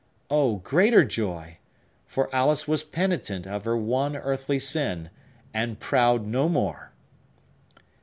[0.31, 1.59] Oh, greater joy!
[2.07, 5.11] For Alice was penitent of her one earthly sin,
[5.53, 6.91] and proud no more!